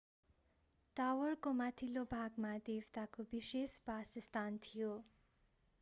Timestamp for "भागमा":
2.13-2.55